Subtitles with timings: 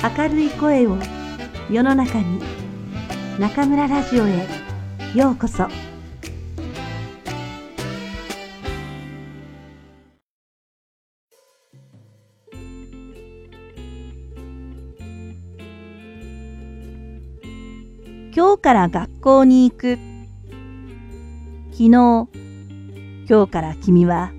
[0.00, 0.96] 明るい声を
[1.68, 2.40] 世の中に
[3.36, 4.46] 中村ラジオへ
[5.12, 5.66] ようこそ。
[18.32, 19.98] 今日から学校に行く。
[21.72, 22.28] 昨日。
[23.28, 24.30] 今日から君は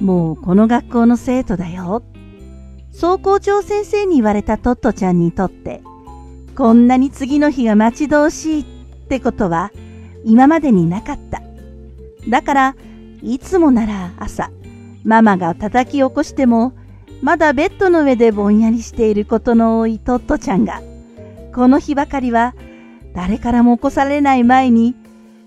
[0.00, 2.02] もうこの学校の生徒だよ。
[2.94, 5.82] 総校長先生に言われたトットちゃんにとって、
[6.56, 8.64] こんなに次の日が待ち遠しいっ
[9.08, 9.72] てことは
[10.24, 11.42] 今までになかった。
[12.28, 12.76] だから、
[13.20, 14.50] いつもなら朝、
[15.02, 16.72] ママが叩き起こしても、
[17.20, 20.80] まだベッドの上でぼんやりしていることの多いトットちゃんが、
[21.52, 22.54] この日ばかりは
[23.12, 24.94] 誰からも起こされない前に、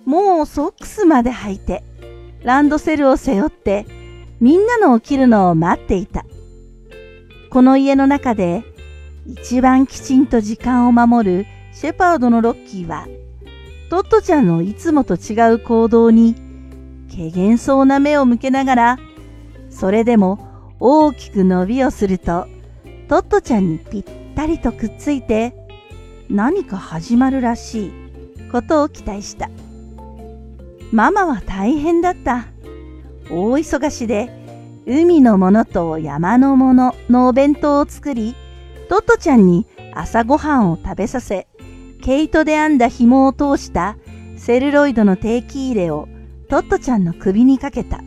[0.05, 1.83] もうソックスまで履いて、
[2.43, 3.85] ランドセルを背負って、
[4.41, 6.25] みんなの起きるのを待っていた。
[7.49, 8.63] この家の中で
[9.25, 13.07] 一番きちんと時間を守るシェパードのロッキーは、
[13.89, 16.35] トットちゃんのいつもと違う行動に、
[17.09, 18.99] けげんそうな目を向けながら、
[19.69, 22.47] それでも大きく伸びをすると、
[23.07, 24.03] トットちゃんにぴっ
[24.35, 25.53] たりとくっついて、
[26.29, 27.91] 何か始まるらしい
[28.51, 29.49] ことを期待した。
[30.91, 32.47] ママは大変だった。
[33.29, 34.46] 大忙しで、
[34.89, 38.35] 海のものと山のもののお弁当を作り、
[38.87, 41.49] トットちゃんに朝ごはんを食べさせ、
[42.01, 43.97] 毛糸で編んだ紐を通した
[44.37, 46.07] セルロイドの定期入れを
[46.49, 48.01] トットちゃんの首にかけた。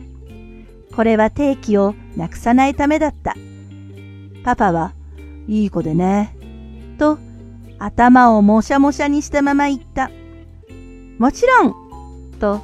[0.95, 3.35] これは定期をなくさないためだった。
[4.43, 4.95] パパは、
[5.47, 6.35] いい子でね。
[6.97, 7.19] と、
[7.77, 10.09] 頭をもしゃもしゃにしたまま言った。
[11.19, 12.59] もちろんと、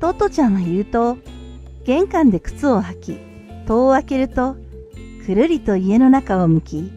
[0.00, 1.18] トットちゃんは言うと、
[1.84, 3.29] 玄関で靴を履き、
[3.70, 4.56] 戸を開けると、
[5.24, 6.92] くるりと家の中を向き、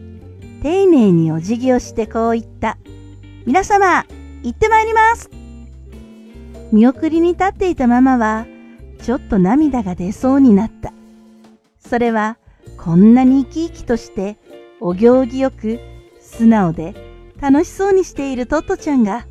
[0.60, 2.78] 丁寧にお辞儀をしてこう言った。
[3.46, 4.04] 皆様、
[4.42, 5.30] 行ってまいります
[6.72, 8.46] 見送りに立っていたママは、
[9.00, 10.92] ちょっと涙が出そうになった。
[11.78, 12.38] それは、
[12.76, 14.36] こんなに生き生きとして、
[14.80, 15.78] お行儀よく、
[16.20, 16.96] 素直で、
[17.40, 19.28] 楽しそうにしているトットちゃんが、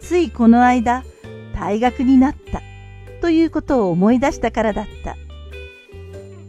[0.00, 1.04] ついこの間、
[1.54, 2.62] 退学になった、
[3.20, 5.16] ということを思い出したからだった。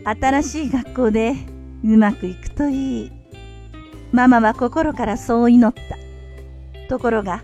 [0.05, 1.33] 新しい学校で
[1.83, 3.11] うまくいくといい。
[4.11, 5.97] ママは心からそう祈った。
[6.87, 7.43] ところが、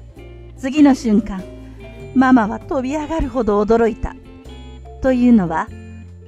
[0.58, 1.44] 次の瞬間、
[2.14, 4.16] ママは飛び上がるほど驚いた。
[5.02, 5.68] というのは、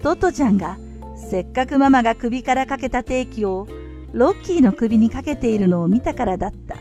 [0.02, 0.78] トトちゃんが
[1.16, 3.68] せっかくママが首からかけた定期を
[4.12, 6.78] ロッキーの首にかけているのを見たからだった。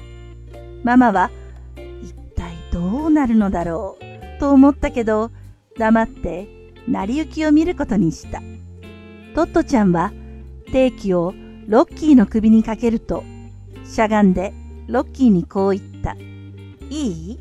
[0.83, 1.31] ママは、
[2.03, 5.31] 一体どうなるのだろう、と思ったけど、
[5.79, 6.49] 黙って
[6.89, 8.43] 成り行きを見ることにした。
[9.35, 10.13] トットちゃんは
[10.73, 11.33] 定期を
[11.67, 13.25] ロッキーの首にかけると、
[13.85, 14.53] しゃがんで
[14.89, 16.15] ロッキーにこう言った。
[16.91, 17.39] いい？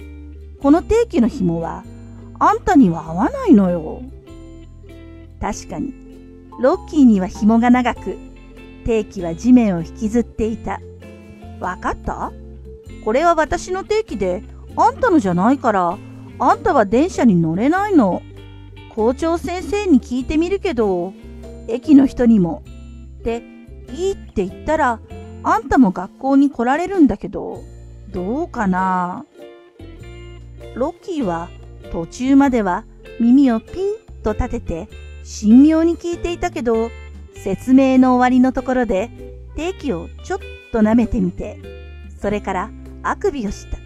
[0.61, 1.83] この定期の紐は
[2.39, 4.01] あんたには合わないのよ。
[5.41, 5.93] 確かに、
[6.61, 8.15] ロッキーには紐が長く、
[8.85, 10.79] 定期は地面を引きずっていた。
[11.59, 12.31] わかった？
[13.03, 14.43] これは私の定期で、
[14.77, 15.97] あんたのじゃないから、
[16.39, 18.21] あんたは電車に乗れないの。
[18.95, 21.13] 校長先生に聞いてみるけど、
[21.67, 22.63] 駅の人にも。
[23.23, 23.43] で、
[23.93, 24.99] いいって言ったら、
[25.43, 27.61] あんたも学校に来られるんだけど、
[28.11, 29.25] どうかな？
[30.75, 31.49] ロッキーは
[31.91, 32.85] 途中までは
[33.19, 34.89] 耳をピンと立てて
[35.41, 36.89] 神妙に聞いていたけど、
[37.35, 39.09] 説明の終わりのところで
[39.55, 40.39] 定期をちょっ
[40.71, 41.59] と舐めてみて、
[42.19, 42.71] それから
[43.03, 43.77] あくびをした。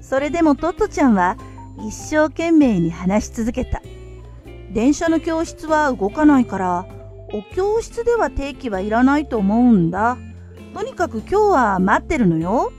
[0.00, 1.36] それでもトットちゃんは
[1.86, 3.82] 一生懸命に話し続けた。
[4.72, 6.86] 電車の教室は動かないから、
[7.30, 10.16] お教室では定期はいらないと思うんだ。
[10.72, 12.72] とにかく今日は待ってるのよ。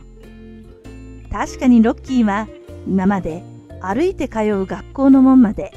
[1.32, 2.48] 確かにロッキーは
[2.88, 3.44] 今まで
[3.82, 5.72] 歩いて通う学校の門まで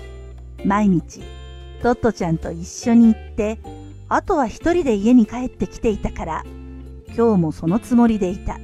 [0.64, 1.20] 毎日
[1.82, 3.58] トットちゃんと一緒に行って
[4.08, 6.44] あとは一人で家に帰ってきていたから
[7.14, 8.58] 今日もそのつもりでいた。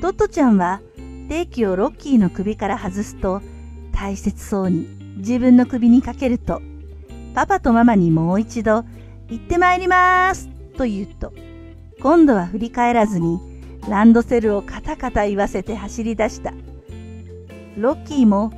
[0.00, 0.80] トットちゃんは
[1.28, 3.40] 定期をロッキーの首から外すと
[3.92, 4.86] 大切そうに
[5.16, 6.60] 自分の首にかけると
[7.34, 8.84] パパとママにもう一度、
[9.28, 11.32] 行ってまいりますと言うと、
[12.00, 13.40] 今度は振り返らずに、
[13.88, 16.52] ランドセルをカタカタ言わせて走り出した。
[17.76, 18.52] ロッキーも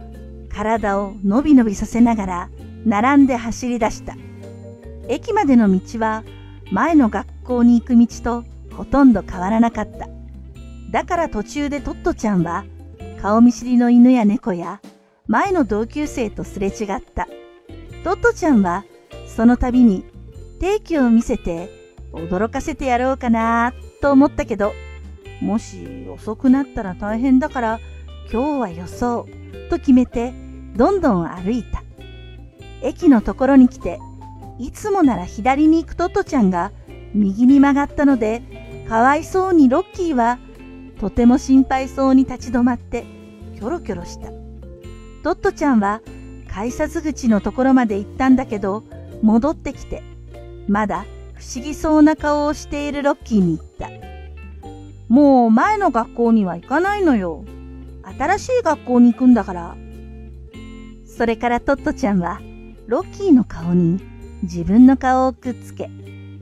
[0.51, 2.51] 体をのびのびさせながら
[2.85, 4.15] 並んで走り出した。
[5.09, 6.23] 駅までの道は
[6.71, 10.09] 前の学校に行く道とほとんど変わらなかった。
[10.91, 12.65] だから途中でトットちゃんは
[13.23, 14.81] 顔見知りの犬や猫や
[15.27, 17.27] 前の同級生とすれ違った。
[18.07, 18.85] トットちゃんは
[19.27, 20.05] その度に
[20.61, 21.69] 定期を見せて
[22.13, 24.75] 驚かせてやろうかなと思ったけど、
[25.41, 27.81] もし遅くなったら大変だから
[28.33, 29.27] 今日は予想
[29.71, 30.33] と決めて
[30.77, 31.83] どんどん歩いた。
[32.81, 33.99] 駅のところに来て
[34.61, 36.71] いつもなら左に行くトットちゃんが
[37.13, 40.39] 右に曲がったのでかわいそうにロッキーは
[41.01, 43.05] とても心配そうに立ち止まって
[43.57, 44.29] キョロキョロした。
[45.25, 46.03] トットちゃんは
[46.57, 48.83] 改札口のところまで行ったんだけど
[49.21, 50.03] 戻ってきて
[50.67, 51.05] まだ
[51.35, 53.91] 不思議そうな顔をしているロッキーに言った。
[55.09, 57.45] もう前の学校には行かないのよ。
[58.19, 59.77] 新しい学校に行くんだから。
[61.05, 62.41] それからトットちゃんは
[62.87, 64.01] ロッキーの顔に
[64.43, 65.91] 自分の顔をくっつけ、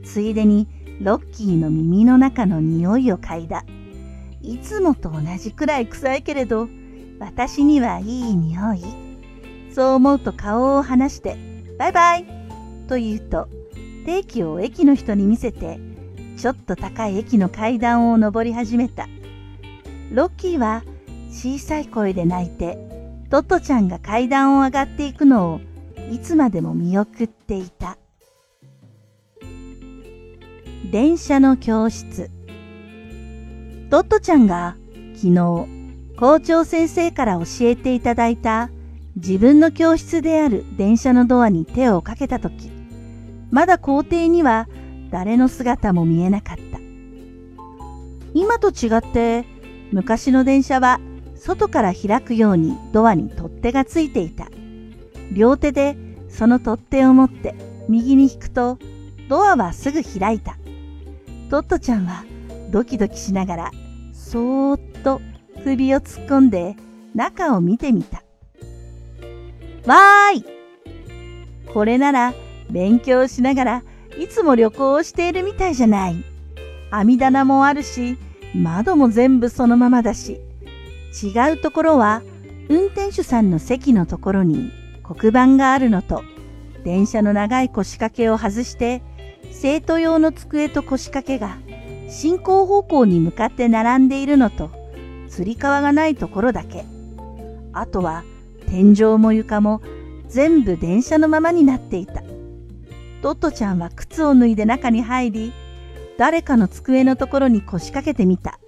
[0.05, 0.69] ついでに
[1.01, 3.65] ロッキーの耳の中の匂いを嗅いだ。
[4.41, 6.69] いつもと同じくらい臭いけれど、
[7.19, 9.04] 私にはいい匂い。
[9.75, 11.35] そう思うと顔を離して、
[11.77, 12.25] バイバイ
[12.87, 13.49] と言うと、
[14.05, 15.81] 定期を駅の人に見せて、
[16.37, 19.05] ちょっと高い駅の階段を登り始めた。
[20.13, 20.83] ロッキーは
[21.29, 22.77] 小さい声で泣いて、
[23.29, 25.59] トットちゃんが階段を上がっていくのを
[26.09, 27.97] いつまでも見送っていた。
[30.89, 32.31] 電車の教室。
[33.89, 34.77] トットちゃんが
[35.15, 35.67] 昨日
[36.17, 38.69] 校長先生から教えていただいた
[39.15, 42.69] 自分の教室である電車のドアに手をかけたとき、
[43.49, 44.67] まだ校庭には
[45.09, 46.79] 誰の姿も見えなかった。
[48.33, 49.45] 今と違って
[49.93, 50.99] 昔の電車は
[51.35, 54.49] 外から開くようにドアに取っ手がついていた。
[55.31, 55.95] 両手で
[56.27, 57.55] その取っ手を持って
[57.87, 58.77] 右に引くと
[59.29, 60.57] ドアはすぐ開いた。
[61.49, 62.25] トットちゃんは
[62.69, 63.71] ドキドキしながら
[64.11, 65.21] そーっと
[65.63, 66.75] 首を突っ込んで
[67.13, 68.24] 中を見てみた。
[69.85, 70.45] わーい
[71.71, 72.33] これなら
[72.69, 73.83] 勉強しながら
[74.17, 76.23] いつも旅行をしているみたいじゃない。
[76.89, 78.17] 網棚もあるし、
[78.55, 80.39] 窓も全部そのままだし、
[81.21, 82.21] 違うところは
[82.69, 84.71] 運転手さんの席のところに
[85.03, 86.23] 黒板があるのと、
[86.85, 89.01] 電車の長い腰掛けを外して、
[89.51, 91.57] 生徒用の机と腰掛けが
[92.09, 94.71] 進行方向に向かって並んでいるのと、
[95.27, 96.85] つり革がないところだけ。
[97.73, 98.23] あとは
[98.67, 99.81] 天井も床も
[100.27, 102.23] 全部電車のままになっていた。
[103.21, 105.53] トットちゃんは靴を脱いで中に入り、
[106.17, 108.59] 誰かの机のところに腰掛けてみた。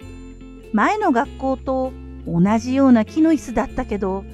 [0.72, 1.92] 前の学校と
[2.26, 4.24] 同じような木の椅子だったけど、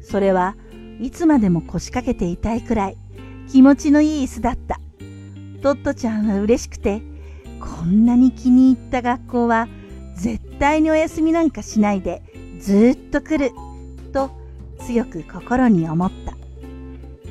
[0.00, 0.56] それは
[1.00, 2.96] いつまでも腰掛けていたいくらい
[3.48, 4.80] 気持ちのいい椅子だった。
[5.62, 7.02] トットちゃんは嬉しくて、
[7.60, 9.68] こんなに気に入った学校は
[10.14, 12.22] 絶対にお休みなんかしないで
[12.58, 13.50] ずっと来る
[14.12, 14.30] と
[14.86, 16.36] 強く心に思った。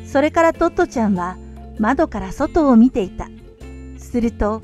[0.05, 1.37] それからトットちゃんは
[1.79, 3.29] 窓から外を見ていた。
[3.97, 4.61] すると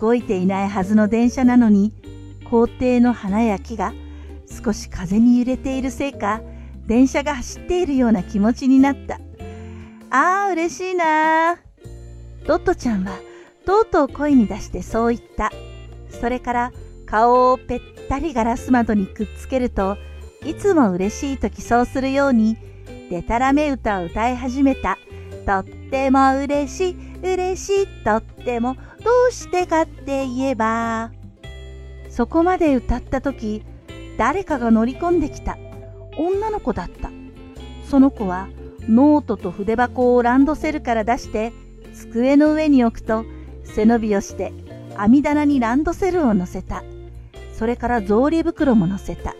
[0.00, 1.92] 動いていないはずの電車なのに
[2.50, 3.92] 校庭の花や木が
[4.64, 6.42] 少し風に揺れているせいか
[6.86, 9.20] 電車が走っているような気持ちになった。
[10.10, 11.56] ああ、嬉しいな
[12.46, 13.18] トットちゃんは
[13.64, 15.52] とうとう声に出してそう言った。
[16.20, 16.72] それから
[17.06, 19.96] 顔をぺったりガラス窓にくっつけると、
[20.44, 22.56] いつも嬉しい時そうするように、
[23.10, 24.98] でたらめ歌を歌い始めた。
[25.46, 28.74] とっても嬉しい、嬉しい、とっても、
[29.04, 31.10] どうしてかって言えば。
[32.08, 33.64] そこまで歌った時、
[34.18, 35.56] 誰かが乗り込んできた。
[36.18, 37.10] 女の子だった。
[37.88, 38.48] その子は
[38.88, 41.52] ノートと筆箱をランドセルから出して
[41.94, 43.24] 机の上に置くと
[43.64, 44.52] 背伸びをして
[44.96, 46.84] 網棚にランドセルを乗せた。
[47.52, 49.34] それから草履袋も乗せた。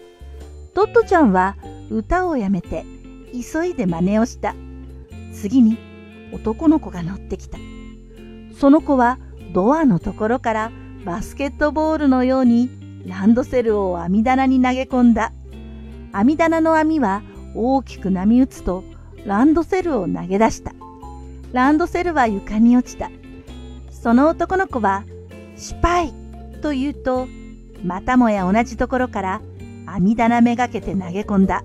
[0.75, 1.57] トットちゃんは
[1.91, 2.85] 歌をやめて
[3.33, 4.55] 急いで真似をした。
[5.33, 5.79] 次に
[6.33, 7.59] 男の子が乗ってきた。
[8.59, 9.19] その子は
[9.53, 10.73] ドアのところから
[11.05, 12.71] バスケットボールのように
[13.07, 15.33] ランドセルを網棚に投げ込んだ。
[16.13, 17.23] 網棚の網は
[17.55, 18.85] 大きく波打つと
[19.27, 20.73] ランドセルを投げ出した。
[21.53, 23.11] ランドセルは床に落ちた。
[23.91, 25.05] その男の子は、
[25.57, 26.13] 失敗
[26.61, 27.29] と言うと、
[27.85, 29.43] またもや同じところから
[29.95, 31.65] 網棚めがけて投げ込んだ。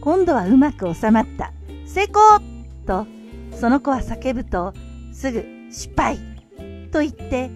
[0.00, 1.52] 今度はうまく収まった。
[1.86, 2.14] 成功
[2.86, 3.06] と、
[3.52, 4.74] その子は叫ぶと、
[5.12, 6.18] すぐ失敗
[6.90, 7.50] と言って、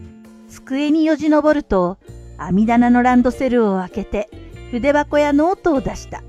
[0.48, 1.98] 机によじ登ると、
[2.38, 4.30] 網棚のランドセルを開けて、
[4.70, 6.22] 筆箱やノートを出した。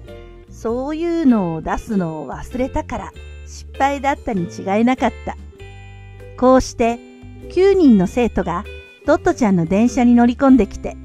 [0.49, 3.11] そういうのを出すのを忘れたから
[3.45, 5.37] 失敗だったに違いなかった。
[6.35, 6.95] こうして
[7.49, 8.63] 9人の生徒が
[9.05, 10.97] トットちゃんの電車に乗り込んできて、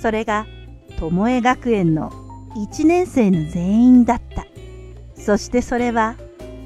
[0.00, 0.46] それが
[1.10, 2.10] 巴学園の
[2.54, 4.46] 1年生の全員だった。
[5.14, 6.16] そしてそれは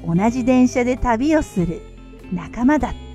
[0.05, 1.81] 同じ電車で旅をする
[2.33, 3.06] 仲間だった。